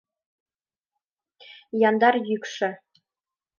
[1.89, 2.69] Яндар йӱкшӧ